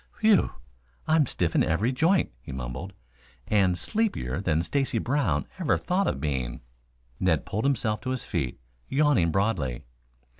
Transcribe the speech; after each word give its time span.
"Whew! 0.21 0.49
I'm 1.05 1.27
stiff 1.27 1.53
in 1.53 1.61
every 1.63 1.91
joint," 1.91 2.31
he 2.41 2.51
mumbled. 2.51 2.93
"And 3.47 3.77
sleepier 3.77 4.41
than 4.41 4.63
Stacy 4.63 4.97
Brown 4.97 5.45
ever 5.59 5.77
thought 5.77 6.07
of 6.07 6.19
being." 6.19 6.61
Ned 7.19 7.45
pulled 7.45 7.65
himself 7.65 8.01
to 8.01 8.09
his 8.09 8.23
feet, 8.23 8.59
yawning 8.87 9.29
broadly. 9.31 9.83